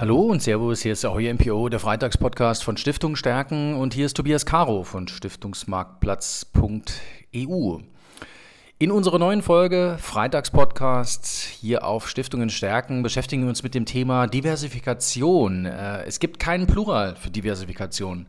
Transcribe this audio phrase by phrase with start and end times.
[0.00, 4.16] Hallo und Servus, hier ist euer MPO, der Freitagspodcast von Stiftung Stärken und hier ist
[4.16, 7.78] Tobias Caro von Stiftungsmarktplatz.eu.
[8.78, 14.28] In unserer neuen Folge Freitagspodcast hier auf Stiftungen Stärken beschäftigen wir uns mit dem Thema
[14.28, 15.66] Diversifikation.
[15.66, 18.26] Äh, es gibt keinen Plural für Diversifikation.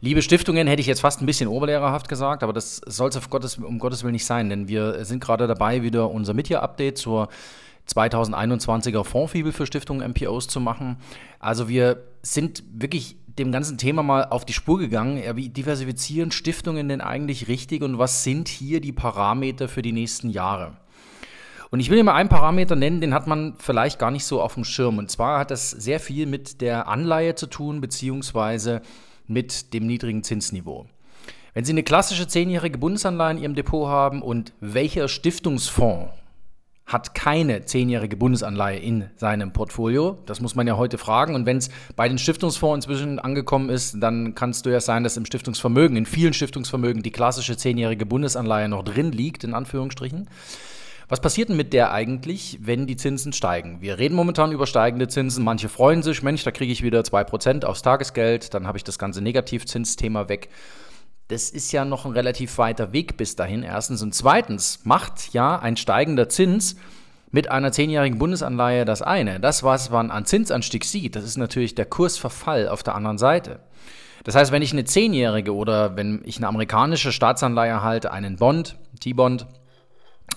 [0.00, 3.80] Liebe Stiftungen hätte ich jetzt fast ein bisschen oberlehrerhaft gesagt, aber das soll es um
[3.80, 7.28] Gottes Willen nicht sein, denn wir sind gerade dabei, wieder unser Mid-Year-Update zur
[7.88, 10.98] 2021er Fondsfibel für Stiftungen MPOs zu machen.
[11.40, 15.22] Also wir sind wirklich dem ganzen Thema mal auf die Spur gegangen.
[15.36, 20.30] Wie diversifizieren Stiftungen denn eigentlich richtig und was sind hier die Parameter für die nächsten
[20.30, 20.76] Jahre?
[21.70, 24.54] Und ich will mal einen Parameter nennen, den hat man vielleicht gar nicht so auf
[24.54, 24.98] dem Schirm.
[24.98, 28.80] Und zwar hat das sehr viel mit der Anleihe zu tun, beziehungsweise
[29.26, 30.86] mit dem niedrigen Zinsniveau.
[31.52, 36.10] Wenn Sie eine klassische zehnjährige Bundesanleihe in Ihrem Depot haben und welcher Stiftungsfonds
[36.88, 40.18] hat keine zehnjährige Bundesanleihe in seinem Portfolio.
[40.24, 41.34] Das muss man ja heute fragen.
[41.34, 45.18] Und wenn es bei den Stiftungsfonds inzwischen angekommen ist, dann kann es durchaus sein, dass
[45.18, 50.30] im Stiftungsvermögen, in vielen Stiftungsvermögen, die klassische zehnjährige Bundesanleihe noch drin liegt, in Anführungsstrichen.
[51.10, 53.82] Was passiert denn mit der eigentlich, wenn die Zinsen steigen?
[53.82, 55.44] Wir reden momentan über steigende Zinsen.
[55.44, 58.98] Manche freuen sich, Mensch, da kriege ich wieder 2% aufs Tagesgeld, dann habe ich das
[58.98, 60.48] ganze Negativzinsthema weg
[61.28, 64.02] das ist ja noch ein relativ weiter Weg bis dahin, erstens.
[64.02, 66.76] Und zweitens macht ja ein steigender Zins
[67.30, 69.38] mit einer zehnjährigen Bundesanleihe das eine.
[69.38, 73.60] Das, was man an Zinsanstieg sieht, das ist natürlich der Kursverfall auf der anderen Seite.
[74.24, 78.76] Das heißt, wenn ich eine zehnjährige oder wenn ich eine amerikanische Staatsanleihe halte, einen Bond,
[79.00, 79.46] T-Bond,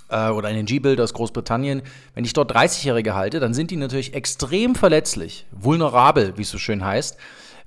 [0.10, 1.82] äh, oder einen G-Bild aus Großbritannien,
[2.14, 6.58] wenn ich dort 30-Jährige halte, dann sind die natürlich extrem verletzlich, vulnerabel, wie es so
[6.58, 7.18] schön heißt,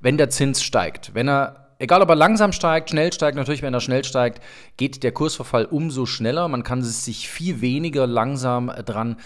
[0.01, 1.15] wenn der Zins steigt.
[1.15, 4.43] Wenn er egal ob er langsam steigt, schnell steigt, natürlich, wenn er schnell steigt,
[4.77, 6.49] geht der Kursverfall umso schneller.
[6.49, 9.17] Man kann sich viel weniger langsam dran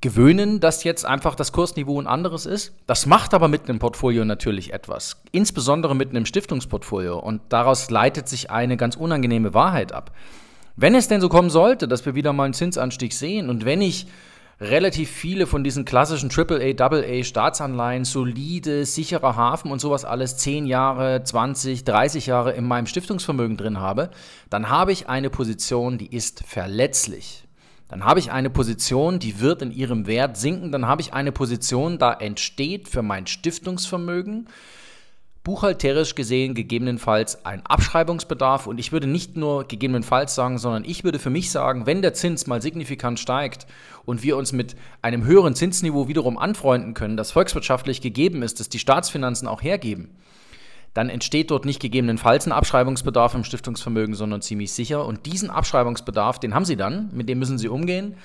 [0.00, 2.72] gewöhnen, dass jetzt einfach das Kursniveau ein anderes ist.
[2.86, 7.18] Das macht aber mit einem Portfolio natürlich etwas, insbesondere mit einem Stiftungsportfolio.
[7.18, 10.12] Und daraus leitet sich eine ganz unangenehme Wahrheit ab.
[10.76, 13.82] Wenn es denn so kommen sollte, dass wir wieder mal einen Zinsanstieg sehen und wenn
[13.82, 14.06] ich
[14.60, 20.66] relativ viele von diesen klassischen AAA, AA Staatsanleihen, solide, sicherer Hafen und sowas alles 10
[20.66, 24.10] Jahre, 20, 30 Jahre in meinem Stiftungsvermögen drin habe,
[24.50, 27.44] dann habe ich eine Position, die ist verletzlich.
[27.88, 30.70] Dann habe ich eine Position, die wird in ihrem Wert sinken.
[30.70, 34.46] Dann habe ich eine Position, da entsteht für mein Stiftungsvermögen
[35.42, 38.66] buchhalterisch gesehen gegebenenfalls ein Abschreibungsbedarf.
[38.66, 42.14] Und ich würde nicht nur gegebenenfalls sagen, sondern ich würde für mich sagen, wenn der
[42.14, 43.66] Zins mal signifikant steigt
[44.04, 48.68] und wir uns mit einem höheren Zinsniveau wiederum anfreunden können, das volkswirtschaftlich gegeben ist, dass
[48.68, 50.10] die Staatsfinanzen auch hergeben,
[50.92, 55.06] dann entsteht dort nicht gegebenenfalls ein Abschreibungsbedarf im Stiftungsvermögen, sondern ziemlich sicher.
[55.06, 58.16] Und diesen Abschreibungsbedarf, den haben Sie dann, mit dem müssen Sie umgehen.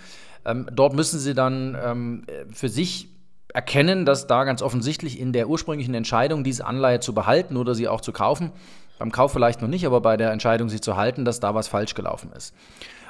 [0.45, 3.14] Ähm, dort müssen Sie dann ähm, für sich
[3.55, 7.87] erkennen, dass da ganz offensichtlich in der ursprünglichen Entscheidung, diese Anleihe zu behalten oder sie
[7.87, 8.51] auch zu kaufen,
[8.99, 11.67] beim Kauf vielleicht noch nicht, aber bei der Entscheidung, sie zu halten, dass da was
[11.67, 12.53] falsch gelaufen ist.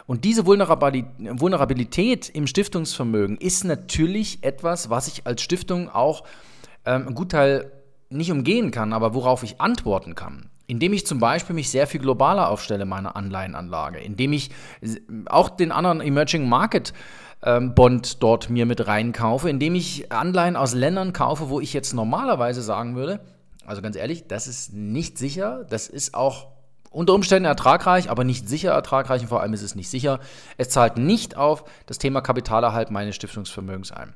[0.07, 6.23] Und diese Vulnerabilität im Stiftungsvermögen ist natürlich etwas, was ich als Stiftung auch
[6.85, 7.71] ähm, einen Gutteil
[8.09, 10.51] nicht umgehen kann, aber worauf ich antworten kann.
[10.67, 14.51] Indem ich zum Beispiel mich sehr viel globaler aufstelle, meine Anleihenanlage, indem ich
[15.27, 16.93] auch den anderen Emerging Market
[17.45, 21.93] ähm, Bond dort mir mit reinkaufe, indem ich Anleihen aus Ländern kaufe, wo ich jetzt
[21.93, 23.21] normalerweise sagen würde,
[23.65, 26.47] also ganz ehrlich, das ist nicht sicher, das ist auch
[26.91, 30.19] unter Umständen ertragreich, aber nicht sicher ertragreich und vor allem ist es nicht sicher.
[30.57, 34.13] Es zahlt nicht auf das Thema Kapitalerhalt meines Stiftungsvermögens ein.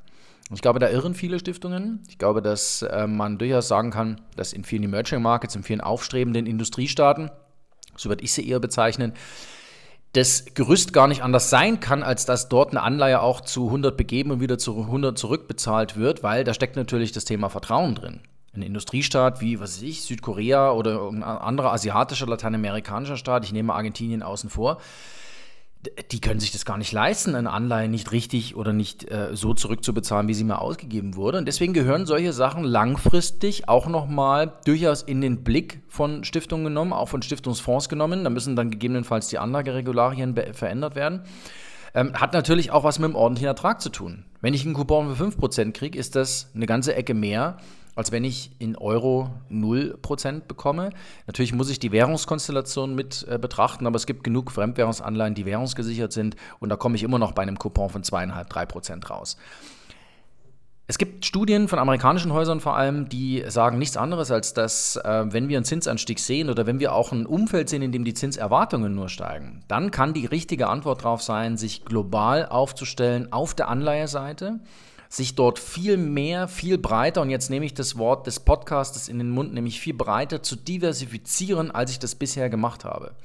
[0.51, 2.01] Ich glaube, da irren viele Stiftungen.
[2.07, 5.81] Ich glaube, dass äh, man durchaus sagen kann, dass in vielen Emerging Markets, in vielen
[5.81, 7.29] aufstrebenden Industriestaaten,
[7.95, 9.13] so würde ich sie eher bezeichnen,
[10.13, 13.95] das Gerüst gar nicht anders sein kann, als dass dort eine Anleihe auch zu 100
[13.95, 18.21] begeben und wieder zu 100 zurückbezahlt wird, weil da steckt natürlich das Thema Vertrauen drin.
[18.55, 23.73] Ein Industriestaat wie, was weiß ich, Südkorea oder ein anderer asiatischer, lateinamerikanischer Staat, ich nehme
[23.73, 24.79] Argentinien außen vor,
[26.11, 29.53] die können sich das gar nicht leisten, eine Anleihe nicht richtig oder nicht äh, so
[29.53, 31.37] zurückzubezahlen, wie sie mal ausgegeben wurde.
[31.37, 36.91] Und deswegen gehören solche Sachen langfristig auch nochmal durchaus in den Blick von Stiftungen genommen,
[36.91, 38.25] auch von Stiftungsfonds genommen.
[38.25, 41.21] Da müssen dann gegebenenfalls die Anlageregularien verändert werden.
[41.93, 44.25] Ähm, hat natürlich auch was mit dem ordentlichen Ertrag zu tun.
[44.41, 47.57] Wenn ich einen Coupon für 5% kriege, ist das eine ganze Ecke mehr,
[47.99, 50.91] als wenn ich in Euro 0% bekomme.
[51.27, 56.13] Natürlich muss ich die Währungskonstellation mit äh, betrachten, aber es gibt genug Fremdwährungsanleihen, die währungsgesichert
[56.13, 59.35] sind und da komme ich immer noch bei einem Coupon von 2,5-3% raus.
[60.87, 65.25] Es gibt Studien von amerikanischen Häusern vor allem, die sagen nichts anderes, als dass, äh,
[65.27, 68.13] wenn wir einen Zinsanstieg sehen oder wenn wir auch ein Umfeld sehen, in dem die
[68.13, 73.67] Zinserwartungen nur steigen, dann kann die richtige Antwort darauf sein, sich global aufzustellen auf der
[73.67, 74.61] Anleiheseite
[75.09, 79.17] sich dort viel mehr, viel breiter, und jetzt nehme ich das Wort des Podcastes in
[79.17, 83.15] den Mund, nämlich viel breiter zu diversifizieren, als ich das bisher gemacht habe.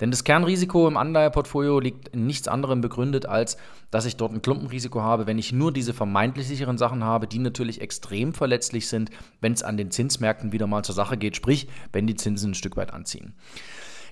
[0.00, 3.58] Denn das Kernrisiko im Anleiheportfolio liegt in nichts anderem begründet, als
[3.90, 7.38] dass ich dort ein Klumpenrisiko habe, wenn ich nur diese vermeintlich sicheren Sachen habe, die
[7.38, 9.10] natürlich extrem verletzlich sind,
[9.40, 12.54] wenn es an den Zinsmärkten wieder mal zur Sache geht, sprich, wenn die Zinsen ein
[12.54, 13.34] Stück weit anziehen.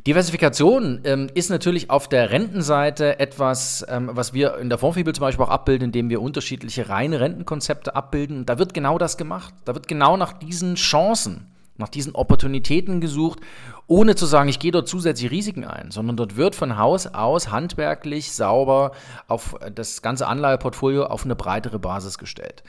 [0.06, 5.23] Diversifikation ähm, ist natürlich auf der Rentenseite etwas, ähm, was wir in der Fondsfibel zum
[5.23, 8.47] Beispiel auch abbilden, indem wir unterschiedliche reine Rentenkonzepte abbilden.
[8.47, 9.53] Da wird genau das gemacht.
[9.65, 11.47] Da wird genau nach diesen Chancen
[11.79, 13.41] nach diesen Opportunitäten gesucht,
[13.87, 17.51] ohne zu sagen, ich gehe dort zusätzliche Risiken ein, sondern dort wird von Haus aus
[17.51, 18.93] handwerklich sauber
[19.29, 22.63] auf das ganze Anleiheportfolio auf eine breitere Basis gestellt.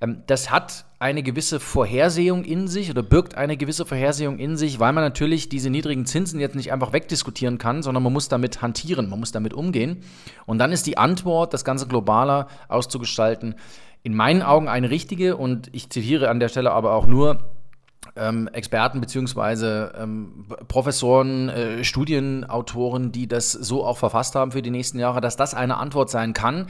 [0.00, 4.80] Ähm, das hat eine gewisse Vorhersehung in sich oder birgt eine gewisse Vorhersehung in sich,
[4.80, 8.62] weil man natürlich diese niedrigen Zinsen jetzt nicht einfach wegdiskutieren kann, sondern man muss damit
[8.62, 10.02] hantieren, man muss damit umgehen.
[10.46, 13.54] Und dann ist die Antwort, das Ganze globaler auszugestalten,
[14.02, 17.38] in meinen Augen eine richtige und ich zitiere an der Stelle aber auch nur
[18.16, 24.70] ähm, Experten beziehungsweise ähm, Professoren, äh, Studienautoren, die das so auch verfasst haben für die
[24.70, 26.66] nächsten Jahre, dass das eine Antwort sein kann,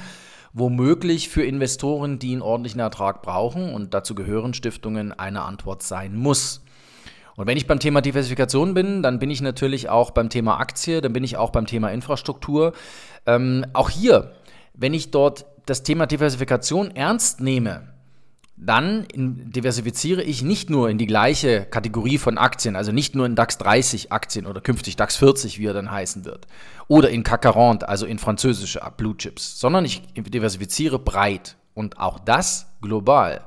[0.53, 6.17] womöglich für Investoren, die einen ordentlichen Ertrag brauchen und dazu gehören Stiftungen, eine Antwort sein
[6.17, 6.63] muss.
[7.37, 11.01] Und wenn ich beim Thema Diversifikation bin, dann bin ich natürlich auch beim Thema Aktie,
[11.01, 12.73] dann bin ich auch beim Thema Infrastruktur.
[13.27, 14.33] Ähm, auch hier,
[14.73, 17.94] wenn ich dort das Thema Diversifikation ernst nehme,
[18.57, 23.35] dann diversifiziere ich nicht nur in die gleiche Kategorie von Aktien, also nicht nur in
[23.35, 26.47] DAX 30 Aktien oder künftig DAX 40, wie er dann heißen wird,
[26.87, 32.21] oder in CAC 40, also in französische Blue Chips, sondern ich diversifiziere breit und auch
[32.21, 33.41] das global.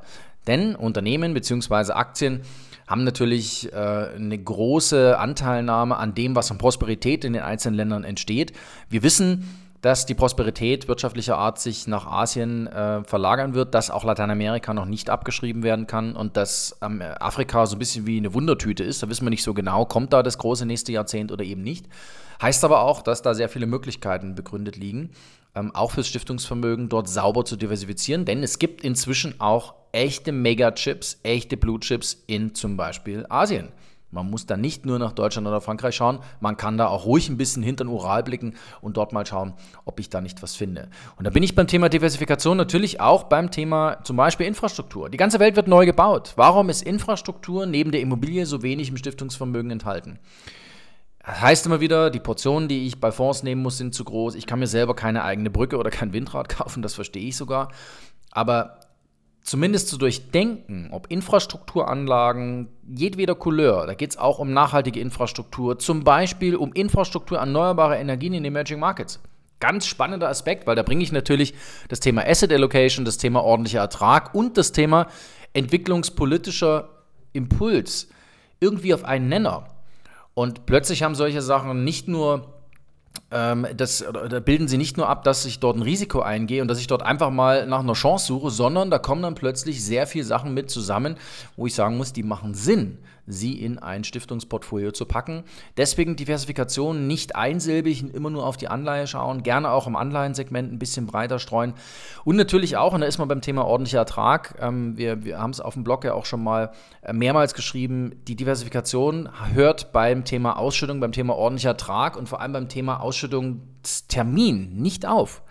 [0.46, 1.94] Denn Unternehmen bzw.
[1.94, 2.42] Aktien
[2.88, 8.04] haben natürlich äh, eine große Anteilnahme an dem, was an Prosperität in den einzelnen Ländern
[8.06, 8.54] entsteht.
[8.90, 14.04] Wir wissen, dass die Prosperität wirtschaftlicher Art sich nach Asien äh, verlagern wird, dass auch
[14.04, 18.34] Lateinamerika noch nicht abgeschrieben werden kann und dass ähm, Afrika so ein bisschen wie eine
[18.34, 19.04] Wundertüte ist.
[19.04, 21.86] Da wissen wir nicht so genau, kommt da das große nächste Jahrzehnt oder eben nicht.
[22.42, 25.12] Heißt aber auch, dass da sehr viele Möglichkeiten begründet liegen,
[25.56, 31.20] ähm, auch fürs Stiftungsvermögen dort sauber zu diversifizieren, denn es gibt inzwischen auch echte Mega-Chips,
[31.24, 33.70] echte Blue-Chips in zum Beispiel Asien.
[34.10, 37.28] Man muss da nicht nur nach Deutschland oder Frankreich schauen, man kann da auch ruhig
[37.28, 40.56] ein bisschen hinter den Ural blicken und dort mal schauen, ob ich da nicht was
[40.56, 40.90] finde.
[41.18, 45.10] Und da bin ich beim Thema Diversifikation natürlich auch beim Thema zum Beispiel Infrastruktur.
[45.10, 46.34] Die ganze Welt wird neu gebaut.
[46.38, 50.20] Warum ist Infrastruktur neben der Immobilie so wenig im Stiftungsvermögen enthalten?
[51.26, 54.36] Das heißt immer wieder, die Portionen, die ich bei Fonds nehmen muss, sind zu groß.
[54.36, 57.74] Ich kann mir selber keine eigene Brücke oder kein Windrad kaufen, das verstehe ich sogar.
[58.32, 58.80] Aber
[59.48, 66.04] zumindest zu durchdenken, ob Infrastrukturanlagen jedweder Couleur, da geht es auch um nachhaltige Infrastruktur, zum
[66.04, 69.22] Beispiel um Infrastruktur erneuerbare Energien in Emerging Markets.
[69.62, 71.54] Ganz spannender Aspekt, weil da bringe ich natürlich
[71.88, 75.08] das Thema Asset Allocation, das Thema ordentlicher Ertrag und das Thema
[75.54, 76.90] entwicklungspolitischer
[77.32, 78.10] Impuls
[78.60, 79.70] irgendwie auf einen Nenner.
[80.34, 82.57] Und plötzlich haben solche Sachen nicht nur
[83.32, 86.68] ähm, das, da bilden sie nicht nur ab, dass ich dort ein Risiko eingehe und
[86.68, 90.08] dass ich dort einfach mal nach einer Chance suche, sondern da kommen dann plötzlich sehr
[90.08, 91.18] viele Sachen mit zusammen,
[91.56, 92.98] wo ich sagen muss, die machen Sinn
[93.28, 95.44] sie in ein Stiftungsportfolio zu packen.
[95.76, 100.80] Deswegen Diversifikation nicht einsilbig immer nur auf die Anleihe schauen, gerne auch im Anleihensegment ein
[100.80, 101.74] bisschen breiter streuen.
[102.24, 105.52] Und natürlich auch, und da ist man beim Thema ordentlicher Ertrag, ähm, wir, wir haben
[105.52, 106.72] es auf dem Blog ja auch schon mal
[107.02, 112.42] äh, mehrmals geschrieben, die Diversifikation hört beim Thema Ausschüttung, beim Thema ordentlicher Ertrag und vor
[112.42, 115.42] allem beim Thema Ausschüttungstermin nicht auf.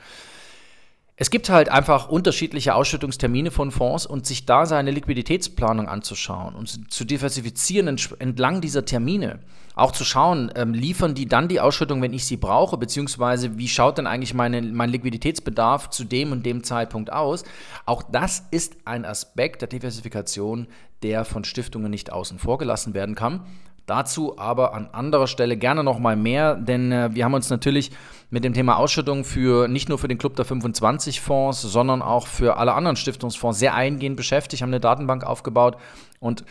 [1.18, 6.92] Es gibt halt einfach unterschiedliche Ausschüttungstermine von Fonds und sich da seine Liquiditätsplanung anzuschauen und
[6.92, 9.38] zu diversifizieren entlang dieser Termine.
[9.74, 13.68] Auch zu schauen, ähm, liefern die dann die Ausschüttung, wenn ich sie brauche, beziehungsweise wie
[13.68, 17.44] schaut denn eigentlich meine, mein Liquiditätsbedarf zu dem und dem Zeitpunkt aus.
[17.86, 20.66] Auch das ist ein Aspekt der Diversifikation,
[21.02, 23.40] der von Stiftungen nicht außen vor gelassen werden kann.
[23.86, 27.92] Dazu aber an anderer Stelle gerne noch mal mehr, denn äh, wir haben uns natürlich
[28.30, 32.26] mit dem Thema Ausschüttung für nicht nur für den Club der 25 Fonds, sondern auch
[32.26, 35.76] für alle anderen Stiftungsfonds sehr eingehend beschäftigt, haben eine Datenbank aufgebaut
[36.18, 36.44] und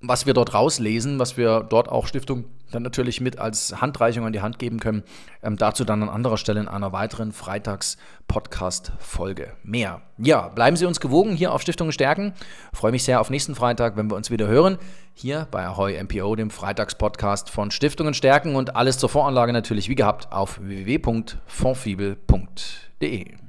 [0.00, 4.32] was wir dort rauslesen, was wir dort auch Stiftung dann natürlich mit als Handreichung an
[4.32, 5.02] die Hand geben können.
[5.42, 10.02] Ähm, dazu dann an anderer Stelle in einer weiteren Freitags-Podcast-Folge mehr.
[10.18, 12.34] Ja, bleiben Sie uns gewogen hier auf Stiftungen stärken.
[12.72, 14.78] freue mich sehr auf nächsten Freitag, wenn wir uns wieder hören.
[15.14, 19.94] Hier bei Ahoy MPO, dem Freitags-Podcast von Stiftungen stärken und alles zur Voranlage natürlich wie
[19.94, 23.47] gehabt auf www.fondfibel.de.